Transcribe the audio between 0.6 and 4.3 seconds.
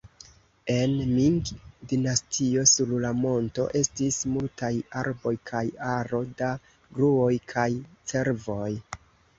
En Ming-dinastio sur la monto estis